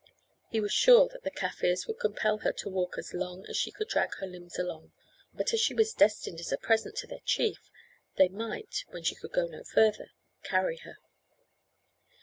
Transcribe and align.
He 0.49 0.59
was 0.59 0.71
sure 0.71 1.07
that 1.09 1.21
the 1.21 1.29
Kaffirs 1.29 1.85
would 1.85 1.99
compel 1.99 2.39
her 2.39 2.51
to 2.51 2.69
walk 2.69 2.97
as 2.97 3.13
long 3.13 3.45
as 3.47 3.55
she 3.55 3.69
could 3.69 3.87
drag 3.87 4.15
her 4.15 4.25
limbs 4.25 4.57
along, 4.57 4.93
but 5.31 5.53
as 5.53 5.59
she 5.59 5.75
was 5.75 5.93
destined 5.93 6.39
as 6.39 6.51
a 6.51 6.57
present 6.57 6.95
to 6.97 7.05
their 7.05 7.21
chief, 7.23 7.69
they 8.17 8.27
might, 8.27 8.83
when 8.89 9.03
she 9.03 9.13
could 9.13 9.31
go 9.31 9.45
no 9.45 9.63
further, 9.63 10.07
carry 10.41 10.77
her. 10.77 10.97